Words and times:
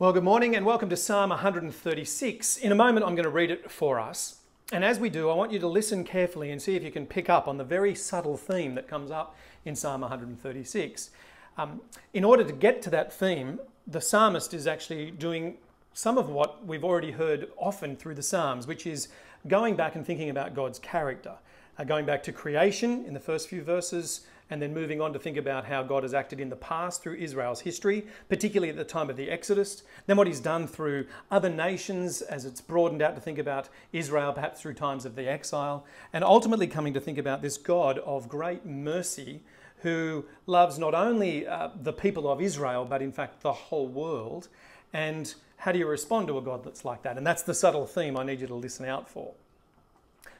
Well, 0.00 0.12
good 0.12 0.22
morning 0.22 0.54
and 0.54 0.64
welcome 0.64 0.88
to 0.90 0.96
Psalm 0.96 1.30
136. 1.30 2.56
In 2.58 2.70
a 2.70 2.74
moment, 2.76 3.04
I'm 3.04 3.16
going 3.16 3.24
to 3.24 3.30
read 3.30 3.50
it 3.50 3.68
for 3.68 3.98
us. 3.98 4.38
And 4.70 4.84
as 4.84 5.00
we 5.00 5.10
do, 5.10 5.28
I 5.28 5.34
want 5.34 5.50
you 5.50 5.58
to 5.58 5.66
listen 5.66 6.04
carefully 6.04 6.52
and 6.52 6.62
see 6.62 6.76
if 6.76 6.84
you 6.84 6.92
can 6.92 7.04
pick 7.04 7.28
up 7.28 7.48
on 7.48 7.56
the 7.58 7.64
very 7.64 7.96
subtle 7.96 8.36
theme 8.36 8.76
that 8.76 8.86
comes 8.86 9.10
up 9.10 9.34
in 9.64 9.74
Psalm 9.74 10.02
136. 10.02 11.10
Um, 11.56 11.80
in 12.14 12.22
order 12.22 12.44
to 12.44 12.52
get 12.52 12.80
to 12.82 12.90
that 12.90 13.12
theme, 13.12 13.58
the 13.88 14.00
psalmist 14.00 14.54
is 14.54 14.68
actually 14.68 15.10
doing 15.10 15.56
some 15.94 16.16
of 16.16 16.28
what 16.28 16.64
we've 16.64 16.84
already 16.84 17.10
heard 17.10 17.48
often 17.56 17.96
through 17.96 18.14
the 18.14 18.22
Psalms, 18.22 18.68
which 18.68 18.86
is 18.86 19.08
going 19.48 19.74
back 19.74 19.96
and 19.96 20.06
thinking 20.06 20.30
about 20.30 20.54
God's 20.54 20.78
character. 20.78 21.34
Uh, 21.76 21.82
going 21.82 22.06
back 22.06 22.22
to 22.22 22.30
creation 22.32 23.04
in 23.04 23.14
the 23.14 23.20
first 23.20 23.48
few 23.48 23.64
verses, 23.64 24.20
and 24.50 24.62
then 24.62 24.72
moving 24.72 25.00
on 25.00 25.12
to 25.12 25.18
think 25.18 25.36
about 25.36 25.66
how 25.66 25.82
God 25.82 26.02
has 26.02 26.14
acted 26.14 26.40
in 26.40 26.48
the 26.48 26.56
past 26.56 27.02
through 27.02 27.16
Israel's 27.16 27.60
history, 27.60 28.06
particularly 28.28 28.70
at 28.70 28.76
the 28.76 28.84
time 28.84 29.10
of 29.10 29.16
the 29.16 29.30
Exodus, 29.30 29.82
then 30.06 30.16
what 30.16 30.26
He's 30.26 30.40
done 30.40 30.66
through 30.66 31.06
other 31.30 31.50
nations 31.50 32.22
as 32.22 32.44
it's 32.44 32.60
broadened 32.60 33.02
out 33.02 33.14
to 33.14 33.20
think 33.20 33.38
about 33.38 33.68
Israel, 33.92 34.32
perhaps 34.32 34.60
through 34.60 34.74
times 34.74 35.04
of 35.04 35.16
the 35.16 35.28
exile, 35.28 35.84
and 36.12 36.24
ultimately 36.24 36.66
coming 36.66 36.94
to 36.94 37.00
think 37.00 37.18
about 37.18 37.42
this 37.42 37.58
God 37.58 37.98
of 37.98 38.28
great 38.28 38.64
mercy 38.64 39.40
who 39.82 40.24
loves 40.46 40.78
not 40.78 40.94
only 40.94 41.46
uh, 41.46 41.68
the 41.80 41.92
people 41.92 42.30
of 42.30 42.40
Israel, 42.40 42.84
but 42.84 43.02
in 43.02 43.12
fact 43.12 43.42
the 43.42 43.52
whole 43.52 43.86
world. 43.86 44.48
And 44.92 45.32
how 45.58 45.72
do 45.72 45.78
you 45.78 45.86
respond 45.86 46.28
to 46.28 46.38
a 46.38 46.42
God 46.42 46.64
that's 46.64 46.84
like 46.84 47.02
that? 47.02 47.16
And 47.16 47.26
that's 47.26 47.42
the 47.42 47.54
subtle 47.54 47.86
theme 47.86 48.16
I 48.16 48.24
need 48.24 48.40
you 48.40 48.46
to 48.46 48.54
listen 48.54 48.86
out 48.86 49.08
for. 49.08 49.34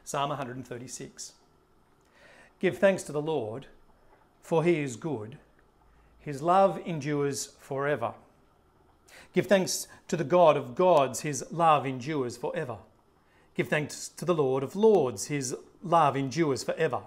Psalm 0.04 0.30
136. 0.30 1.34
Give 2.60 2.78
thanks 2.78 3.02
to 3.04 3.12
the 3.12 3.20
Lord 3.20 3.66
for 4.42 4.64
he 4.64 4.80
is 4.80 4.96
good. 4.96 5.38
His 6.20 6.42
love 6.42 6.80
endures 6.86 7.46
forever. 7.58 8.14
Give 9.32 9.46
thanks 9.46 9.86
to 10.08 10.16
the 10.16 10.24
God 10.24 10.56
of 10.56 10.74
gods, 10.74 11.20
his 11.20 11.44
love 11.50 11.86
endures 11.86 12.36
forever. 12.36 12.78
Give 13.54 13.68
thanks 13.68 14.08
to 14.08 14.24
the 14.24 14.34
Lord 14.34 14.62
of 14.62 14.76
lords, 14.76 15.26
his 15.26 15.54
love 15.82 16.16
endures 16.16 16.64
forever. 16.64 17.02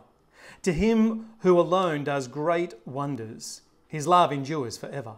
To 0.64 0.74
him 0.74 1.30
who 1.40 1.60
alone 1.60 2.04
does 2.04 2.28
great 2.28 2.76
wonders, 2.86 3.62
his 3.88 4.08
love 4.08 4.32
endures 4.32 4.78
forever. 4.78 5.16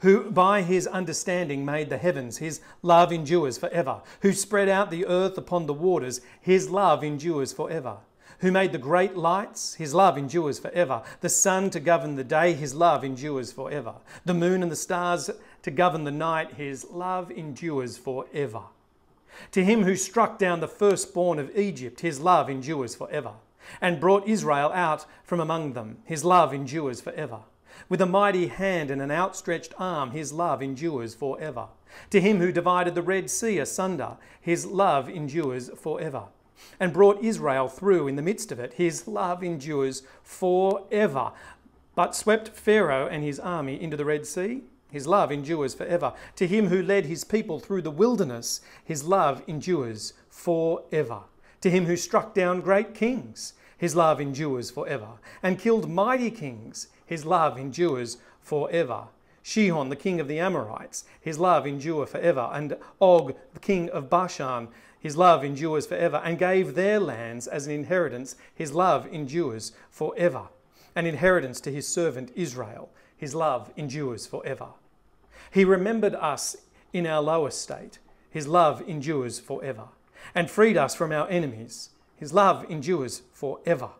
Who 0.00 0.30
by 0.30 0.62
his 0.62 0.86
understanding 0.86 1.64
made 1.64 1.90
the 1.90 1.98
heavens, 1.98 2.38
his 2.38 2.60
love 2.82 3.12
endures 3.12 3.56
forever. 3.58 4.02
Who 4.22 4.32
spread 4.32 4.68
out 4.68 4.90
the 4.90 5.06
earth 5.06 5.38
upon 5.38 5.66
the 5.66 5.74
waters, 5.74 6.20
his 6.40 6.70
love 6.70 7.04
endures 7.04 7.52
forever 7.52 7.98
who 8.40 8.52
made 8.52 8.72
the 8.72 8.78
great 8.78 9.16
lights, 9.16 9.74
his 9.74 9.94
love 9.94 10.18
endures 10.18 10.58
forever. 10.58 11.02
The 11.20 11.28
sun 11.28 11.70
to 11.70 11.80
govern 11.80 12.16
the 12.16 12.24
day, 12.24 12.52
his 12.52 12.74
love 12.74 13.04
endures 13.04 13.52
forever. 13.52 13.94
The 14.24 14.34
moon 14.34 14.62
and 14.62 14.70
the 14.70 14.76
stars 14.76 15.30
to 15.62 15.70
govern 15.70 16.04
the 16.04 16.10
night, 16.10 16.54
his 16.54 16.86
love 16.90 17.30
endures 17.30 17.96
forever. 17.96 18.62
To 19.52 19.64
him 19.64 19.84
who 19.84 19.96
struck 19.96 20.38
down 20.38 20.60
the 20.60 20.68
firstborn 20.68 21.38
of 21.38 21.56
Egypt, 21.56 22.00
his 22.00 22.20
love 22.20 22.50
endures 22.50 22.94
forever. 22.94 23.32
And 23.80 24.00
brought 24.00 24.28
Israel 24.28 24.70
out 24.72 25.06
from 25.24 25.40
among 25.40 25.72
them, 25.72 25.98
his 26.04 26.24
love 26.24 26.54
endures 26.54 27.00
forever. 27.00 27.40
With 27.88 28.00
a 28.00 28.06
mighty 28.06 28.46
hand 28.46 28.90
and 28.90 29.02
an 29.02 29.10
outstretched 29.10 29.74
arm, 29.78 30.12
his 30.12 30.32
love 30.32 30.62
endures 30.62 31.14
forever. 31.14 31.68
To 32.10 32.20
him 32.20 32.38
who 32.38 32.52
divided 32.52 32.94
the 32.94 33.02
Red 33.02 33.28
Sea 33.30 33.58
asunder, 33.58 34.16
his 34.40 34.66
love 34.66 35.08
endures 35.08 35.68
forever 35.70 36.24
and 36.78 36.92
brought 36.92 37.22
Israel 37.22 37.68
through 37.68 38.08
in 38.08 38.16
the 38.16 38.22
midst 38.22 38.52
of 38.52 38.58
it. 38.58 38.74
His 38.74 39.06
love 39.06 39.42
endures 39.42 40.02
forever. 40.22 41.32
But 41.94 42.14
swept 42.14 42.48
Pharaoh 42.50 43.06
and 43.06 43.24
his 43.24 43.40
army 43.40 43.80
into 43.80 43.96
the 43.96 44.04
Red 44.04 44.26
Sea. 44.26 44.62
His 44.90 45.06
love 45.06 45.32
endures 45.32 45.74
forever. 45.74 46.12
To 46.36 46.46
him 46.46 46.68
who 46.68 46.82
led 46.82 47.06
his 47.06 47.24
people 47.24 47.58
through 47.58 47.82
the 47.82 47.90
wilderness, 47.90 48.60
his 48.84 49.04
love 49.04 49.42
endures 49.46 50.12
forever. 50.28 51.20
To 51.62 51.70
him 51.70 51.86
who 51.86 51.96
struck 51.96 52.34
down 52.34 52.60
great 52.60 52.94
kings, 52.94 53.54
his 53.76 53.96
love 53.96 54.20
endures 54.20 54.70
forever. 54.70 55.18
And 55.42 55.58
killed 55.58 55.90
mighty 55.90 56.30
kings, 56.30 56.88
his 57.04 57.24
love 57.24 57.58
endures 57.58 58.18
forever. 58.40 59.08
Shihon, 59.42 59.90
the 59.90 59.96
king 59.96 60.18
of 60.18 60.28
the 60.28 60.40
Amorites, 60.40 61.04
his 61.20 61.38
love 61.38 61.66
endure 61.66 62.06
forever. 62.06 62.50
And 62.52 62.76
Og, 63.00 63.34
the 63.54 63.60
king 63.60 63.88
of 63.90 64.10
Bashan, 64.10 64.68
his 65.00 65.16
love 65.16 65.44
endures 65.44 65.86
forever, 65.86 66.20
and 66.24 66.38
gave 66.38 66.74
their 66.74 66.98
lands 66.98 67.46
as 67.46 67.66
an 67.66 67.72
inheritance. 67.72 68.34
His 68.54 68.72
love 68.72 69.06
endures 69.12 69.72
forever. 69.90 70.48
An 70.94 71.06
inheritance 71.06 71.60
to 71.62 71.72
his 71.72 71.86
servant 71.86 72.32
Israel. 72.34 72.90
His 73.16 73.34
love 73.34 73.72
endures 73.76 74.26
forever. 74.26 74.68
He 75.52 75.64
remembered 75.64 76.14
us 76.14 76.56
in 76.92 77.06
our 77.06 77.22
low 77.22 77.46
estate. 77.46 77.98
His 78.30 78.48
love 78.48 78.82
endures 78.88 79.38
forever. 79.38 79.88
And 80.34 80.50
freed 80.50 80.76
us 80.76 80.94
from 80.94 81.12
our 81.12 81.28
enemies. 81.28 81.90
His 82.16 82.32
love 82.32 82.68
endures 82.70 83.22
forever. 83.32 83.90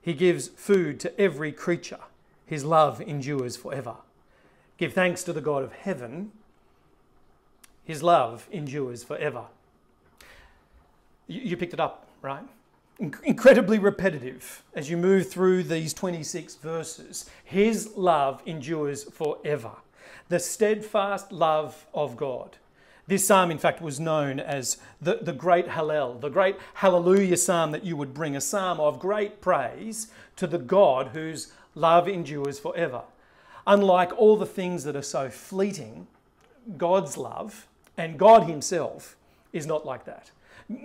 He 0.00 0.14
gives 0.14 0.48
food 0.48 1.00
to 1.00 1.20
every 1.20 1.52
creature. 1.52 2.00
His 2.46 2.64
love 2.64 3.00
endures 3.00 3.56
forever. 3.56 3.96
Give 4.78 4.92
thanks 4.92 5.24
to 5.24 5.32
the 5.32 5.40
God 5.40 5.64
of 5.64 5.72
heaven. 5.72 6.30
His 7.84 8.02
love 8.02 8.48
endures 8.52 9.02
forever. 9.02 9.46
You 11.28 11.56
picked 11.56 11.74
it 11.74 11.80
up, 11.80 12.06
right? 12.22 12.44
Incredibly 12.98 13.78
repetitive 13.78 14.62
as 14.74 14.88
you 14.88 14.96
move 14.96 15.30
through 15.30 15.64
these 15.64 15.92
26 15.92 16.56
verses. 16.56 17.28
His 17.44 17.96
love 17.96 18.42
endures 18.46 19.04
forever. 19.04 19.72
The 20.28 20.38
steadfast 20.38 21.32
love 21.32 21.86
of 21.92 22.16
God. 22.16 22.56
This 23.08 23.26
psalm, 23.26 23.52
in 23.52 23.58
fact, 23.58 23.80
was 23.80 24.00
known 24.00 24.40
as 24.40 24.78
the, 25.00 25.20
the 25.22 25.32
great 25.32 25.68
Hallel, 25.68 26.20
the 26.20 26.28
great 26.28 26.56
hallelujah 26.74 27.36
psalm 27.36 27.70
that 27.70 27.84
you 27.84 27.96
would 27.96 28.12
bring, 28.12 28.34
a 28.34 28.40
psalm 28.40 28.80
of 28.80 28.98
great 28.98 29.40
praise 29.40 30.08
to 30.36 30.48
the 30.48 30.58
God 30.58 31.08
whose 31.08 31.52
love 31.76 32.08
endures 32.08 32.58
forever. 32.58 33.02
Unlike 33.64 34.18
all 34.18 34.36
the 34.36 34.46
things 34.46 34.82
that 34.84 34.96
are 34.96 35.02
so 35.02 35.28
fleeting, 35.28 36.08
God's 36.76 37.16
love 37.16 37.68
and 37.96 38.18
God 38.18 38.44
Himself 38.44 39.16
is 39.52 39.66
not 39.66 39.86
like 39.86 40.04
that. 40.06 40.30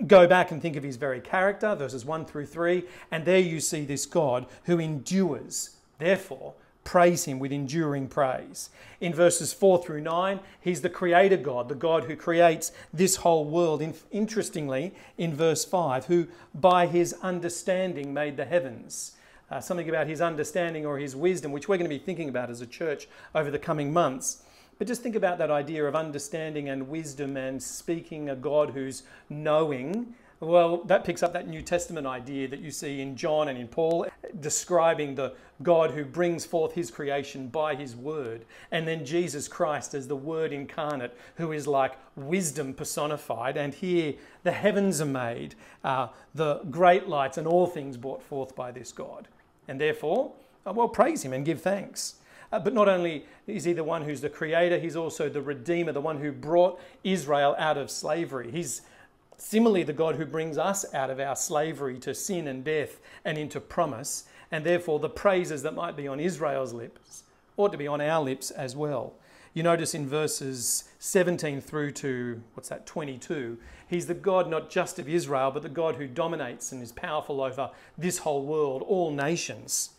Go 0.06 0.26
back 0.26 0.50
and 0.50 0.62
think 0.62 0.76
of 0.76 0.84
his 0.84 0.96
very 0.96 1.20
character, 1.20 1.74
verses 1.74 2.04
1 2.04 2.26
through 2.26 2.46
3, 2.46 2.84
and 3.10 3.24
there 3.24 3.40
you 3.40 3.58
see 3.58 3.84
this 3.84 4.06
God 4.06 4.46
who 4.64 4.78
endures. 4.78 5.76
Therefore, 5.98 6.54
praise 6.84 7.24
him 7.24 7.38
with 7.38 7.52
enduring 7.52 8.08
praise. 8.08 8.70
In 9.00 9.12
verses 9.12 9.52
4 9.52 9.82
through 9.82 10.02
9, 10.02 10.40
he's 10.60 10.82
the 10.82 10.88
creator 10.88 11.36
God, 11.36 11.68
the 11.68 11.74
God 11.74 12.04
who 12.04 12.16
creates 12.16 12.70
this 12.92 13.16
whole 13.16 13.44
world. 13.44 13.82
interestingly, 14.10 14.94
in 15.18 15.34
verse 15.34 15.64
5, 15.64 16.06
who 16.06 16.28
by 16.54 16.86
his 16.86 17.14
understanding 17.22 18.14
made 18.14 18.36
the 18.36 18.44
heavens. 18.44 19.16
Uh, 19.50 19.60
something 19.60 19.88
about 19.88 20.06
his 20.06 20.20
understanding 20.20 20.86
or 20.86 20.98
his 20.98 21.14
wisdom, 21.14 21.52
which 21.52 21.68
we're 21.68 21.76
going 21.76 21.90
to 21.90 21.94
be 21.94 22.02
thinking 22.02 22.28
about 22.28 22.50
as 22.50 22.60
a 22.60 22.66
church 22.66 23.08
over 23.34 23.50
the 23.50 23.58
coming 23.58 23.92
months. 23.92 24.42
But 24.78 24.86
just 24.86 25.02
think 25.02 25.14
about 25.14 25.38
that 25.38 25.50
idea 25.50 25.86
of 25.86 25.94
understanding 25.94 26.68
and 26.68 26.88
wisdom 26.88 27.36
and 27.36 27.62
speaking 27.62 28.30
a 28.30 28.36
God 28.36 28.70
who's 28.70 29.04
knowing. 29.28 30.14
Well, 30.40 30.78
that 30.84 31.04
picks 31.04 31.22
up 31.22 31.32
that 31.34 31.46
New 31.46 31.62
Testament 31.62 32.04
idea 32.04 32.48
that 32.48 32.58
you 32.58 32.72
see 32.72 33.00
in 33.00 33.16
John 33.16 33.48
and 33.48 33.56
in 33.56 33.68
Paul, 33.68 34.08
describing 34.40 35.14
the 35.14 35.34
God 35.62 35.92
who 35.92 36.04
brings 36.04 36.44
forth 36.44 36.74
his 36.74 36.90
creation 36.90 37.46
by 37.46 37.76
his 37.76 37.94
word. 37.94 38.44
And 38.72 38.88
then 38.88 39.04
Jesus 39.04 39.46
Christ 39.46 39.94
as 39.94 40.08
the 40.08 40.16
word 40.16 40.52
incarnate, 40.52 41.16
who 41.36 41.52
is 41.52 41.68
like 41.68 41.96
wisdom 42.16 42.74
personified. 42.74 43.56
And 43.56 43.72
here 43.72 44.14
the 44.42 44.50
heavens 44.50 45.00
are 45.00 45.06
made, 45.06 45.54
uh, 45.84 46.08
the 46.34 46.56
great 46.70 47.06
lights, 47.08 47.38
and 47.38 47.46
all 47.46 47.68
things 47.68 47.96
brought 47.96 48.22
forth 48.22 48.56
by 48.56 48.72
this 48.72 48.90
God. 48.90 49.28
And 49.68 49.80
therefore, 49.80 50.32
uh, 50.66 50.72
well, 50.72 50.88
praise 50.88 51.22
him 51.22 51.32
and 51.32 51.44
give 51.44 51.60
thanks. 51.60 52.16
Uh, 52.52 52.58
but 52.58 52.74
not 52.74 52.88
only 52.88 53.24
is 53.46 53.64
he 53.64 53.72
the 53.72 53.82
one 53.82 54.02
who's 54.02 54.20
the 54.20 54.28
creator, 54.28 54.78
he's 54.78 54.94
also 54.94 55.28
the 55.28 55.40
redeemer, 55.40 55.90
the 55.90 56.00
one 56.00 56.20
who 56.20 56.30
brought 56.30 56.78
Israel 57.02 57.56
out 57.58 57.78
of 57.78 57.90
slavery. 57.90 58.50
He's 58.50 58.82
similarly 59.38 59.82
the 59.82 59.94
God 59.94 60.16
who 60.16 60.26
brings 60.26 60.58
us 60.58 60.84
out 60.94 61.10
of 61.10 61.18
our 61.18 61.34
slavery 61.34 61.98
to 62.00 62.14
sin 62.14 62.46
and 62.46 62.62
death 62.62 63.00
and 63.24 63.38
into 63.38 63.58
promise. 63.60 64.24
And 64.50 64.64
therefore, 64.64 64.98
the 64.98 65.08
praises 65.08 65.62
that 65.62 65.74
might 65.74 65.96
be 65.96 66.06
on 66.06 66.20
Israel's 66.20 66.74
lips 66.74 67.24
ought 67.56 67.72
to 67.72 67.78
be 67.78 67.86
on 67.86 68.00
our 68.00 68.22
lips 68.22 68.50
as 68.50 68.76
well. 68.76 69.14
You 69.54 69.62
notice 69.62 69.94
in 69.94 70.06
verses 70.06 70.84
17 70.98 71.60
through 71.60 71.92
to, 71.92 72.42
what's 72.54 72.68
that, 72.68 72.86
22, 72.86 73.58
he's 73.86 74.06
the 74.06 74.14
God 74.14 74.48
not 74.48 74.70
just 74.70 74.98
of 74.98 75.08
Israel, 75.08 75.50
but 75.50 75.62
the 75.62 75.68
God 75.68 75.96
who 75.96 76.06
dominates 76.06 76.72
and 76.72 76.82
is 76.82 76.92
powerful 76.92 77.42
over 77.42 77.70
this 77.98 78.18
whole 78.18 78.44
world, 78.44 78.82
all 78.82 79.10
nations. 79.10 79.90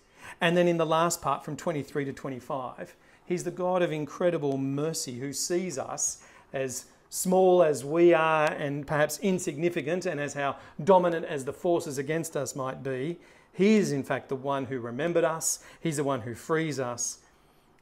And 0.41 0.55
then 0.57 0.67
in 0.67 0.77
the 0.77 0.85
last 0.85 1.21
part, 1.21 1.43
from 1.43 1.55
23 1.55 2.05
to 2.05 2.13
25, 2.13 2.95
He's 3.25 3.43
the 3.43 3.51
God 3.51 3.81
of 3.81 3.91
incredible 3.91 4.57
mercy 4.57 5.19
who 5.19 5.31
sees 5.31 5.77
us 5.77 6.21
as 6.51 6.85
small 7.09 7.63
as 7.63 7.85
we 7.85 8.13
are 8.13 8.51
and 8.51 8.85
perhaps 8.85 9.19
insignificant, 9.19 10.05
and 10.05 10.19
as 10.19 10.33
how 10.33 10.57
dominant 10.83 11.25
as 11.25 11.45
the 11.45 11.53
forces 11.53 11.97
against 11.97 12.35
us 12.35 12.55
might 12.55 12.83
be. 12.83 13.19
He 13.53 13.75
is, 13.75 13.91
in 13.91 14.03
fact, 14.03 14.29
the 14.29 14.35
one 14.35 14.65
who 14.65 14.79
remembered 14.79 15.23
us, 15.23 15.63
He's 15.79 15.97
the 15.97 16.03
one 16.03 16.21
who 16.21 16.35
frees 16.35 16.79
us. 16.79 17.19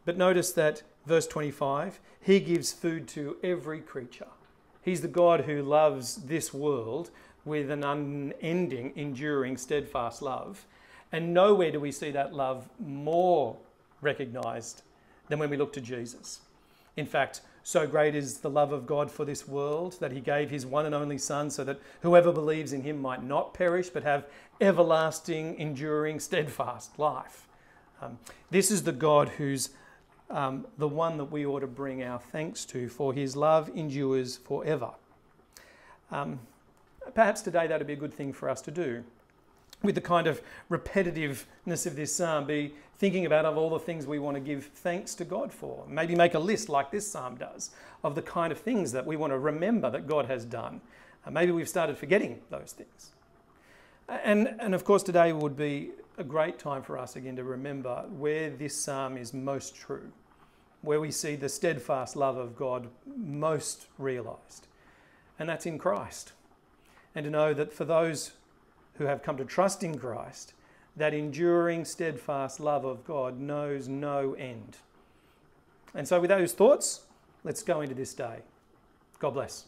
But 0.06 0.18
notice 0.18 0.52
that 0.54 0.84
Verse 1.06 1.28
25 1.28 2.00
He 2.22 2.40
gives 2.40 2.72
food 2.72 3.08
to 3.10 3.38
every 3.44 3.80
creature. 3.80 4.28
He's 4.82 5.02
the 5.02 5.08
God 5.08 5.42
who 5.42 5.62
loves 5.62 6.16
this 6.16 6.54
world 6.54 7.12
with 7.46 7.72
an 7.72 7.84
unending, 7.84 8.94
enduring, 8.96 9.58
steadfast 9.58 10.22
love. 10.22 10.66
And 11.12 11.34
nowhere 11.34 11.72
do 11.72 11.80
we 11.80 11.92
see 11.92 12.12
that 12.12 12.34
love 12.34 12.70
more 12.80 13.58
recognized 14.02 14.84
than 15.28 15.40
when 15.40 15.50
we 15.50 15.58
look 15.58 15.74
to 15.74 15.82
Jesus. 15.82 16.42
In 16.98 17.06
fact, 17.06 17.42
so 17.64 17.86
great 17.86 18.16
is 18.16 18.40
the 18.40 18.50
love 18.50 18.72
of 18.72 18.88
God 18.88 19.12
for 19.12 19.24
this 19.24 19.48
world 19.48 19.98
that 20.00 20.12
he 20.12 20.20
gave 20.20 20.50
his 20.50 20.66
one 20.66 20.86
and 20.86 20.96
only 20.96 21.18
Son 21.18 21.50
so 21.50 21.64
that 21.64 21.80
whoever 22.02 22.32
believes 22.32 22.74
in 22.74 22.82
him 22.82 23.02
might 23.02 23.24
not 23.24 23.54
perish 23.54 23.90
but 23.90 24.04
have 24.04 24.26
everlasting, 24.60 25.58
enduring, 25.60 26.20
steadfast 26.20 26.98
life. 26.98 27.48
Um, 28.02 28.18
this 28.50 28.72
is 28.72 28.84
the 28.84 28.92
God 28.92 29.30
who's 29.30 29.70
um, 30.30 30.66
the 30.78 30.88
one 30.88 31.18
that 31.18 31.26
we 31.26 31.46
ought 31.46 31.60
to 31.60 31.68
bring 31.68 32.04
our 32.04 32.20
thanks 32.20 32.66
to, 32.66 32.90
for 32.90 33.14
his 33.14 33.36
love 33.36 33.70
endures 33.76 34.38
forever. 34.38 34.92
Um, 36.10 36.40
perhaps 37.14 37.42
today 37.42 37.68
that 37.68 37.78
would 37.78 37.88
be 37.88 37.94
a 37.94 37.98
good 37.98 38.14
thing 38.14 38.34
for 38.34 38.50
us 38.50 38.62
to 38.64 38.72
do. 38.72 39.04
With 39.84 39.96
the 39.96 40.02
kind 40.02 40.28
of 40.28 40.42
repetitiveness 40.70 41.88
of 41.88 41.96
this 41.96 42.16
psalm, 42.16 42.46
be 42.46 42.74
thinking 43.02 43.26
about 43.26 43.46
of 43.46 43.58
all 43.58 43.72
the 43.72 43.80
things 43.80 44.06
we 44.06 44.20
want 44.20 44.36
to 44.36 44.42
give 44.42 44.66
thanks 44.76 45.16
to 45.16 45.26
God 45.26 45.52
for. 45.52 45.84
Maybe 45.88 46.14
make 46.14 46.36
a 46.36 46.40
list 46.40 46.70
like 46.70 46.92
this 46.92 47.12
psalm 47.12 47.36
does 47.36 47.72
of 48.04 48.14
the 48.14 48.22
kind 48.22 48.52
of 48.52 48.60
things 48.60 48.92
that 48.92 49.06
we 49.06 49.18
want 49.18 49.34
to 49.34 49.40
remember 49.40 49.90
that 49.90 50.08
God 50.08 50.28
has 50.28 50.46
done. 50.46 50.82
Uh, 51.26 51.32
maybe 51.32 51.52
we've 51.52 51.68
started 51.68 51.98
forgetting 51.98 52.42
those 52.52 52.74
things. 52.78 53.12
And, 54.08 54.56
and 54.60 54.76
of 54.76 54.84
course, 54.84 55.02
today 55.04 55.34
would 55.34 55.58
be 55.58 55.92
a 56.18 56.24
great 56.24 56.60
time 56.60 56.84
for 56.84 56.98
us 56.98 57.16
again 57.16 57.36
to 57.38 57.44
remember 57.44 58.06
where 58.10 58.50
this 58.50 58.80
psalm 58.80 59.18
is 59.18 59.34
most 59.34 59.76
true, 59.76 60.12
where 60.82 61.00
we 61.00 61.10
see 61.10 61.36
the 61.36 61.50
steadfast 61.50 62.16
love 62.16 62.38
of 62.38 62.56
God 62.56 62.88
most 63.16 63.88
realized. 63.98 64.68
And 65.40 65.50
that's 65.50 65.66
in 65.66 65.80
Christ. 65.80 66.34
And 67.16 67.24
to 67.24 67.32
know 67.32 67.54
that 67.56 67.74
for 67.74 67.86
those 67.86 68.34
who 69.02 69.08
have 69.08 69.24
come 69.24 69.36
to 69.38 69.46
trust 69.46 69.84
in 69.84 69.98
Christ, 69.98 70.54
that 70.96 71.14
enduring, 71.14 71.86
steadfast 71.86 72.60
love 72.60 72.86
of 72.86 73.04
God 73.04 73.40
knows 73.40 73.88
no 73.88 74.34
end. 74.36 74.78
And 75.96 76.08
so, 76.08 76.20
with 76.22 76.30
those 76.30 76.54
thoughts, 76.54 77.02
let's 77.44 77.64
go 77.64 77.82
into 77.82 77.96
this 77.96 78.14
day. 78.14 78.40
God 79.20 79.32
bless. 79.32 79.66